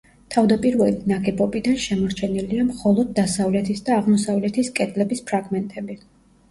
[0.35, 6.03] თავდაპირველი ნაგებობიდან შემორჩენილია მხოლოდ დასავლეთის და აღმოსავლეთის კედლების ფრაგმენტები.